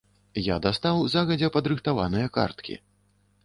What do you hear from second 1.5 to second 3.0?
падрыхтаваныя карткі.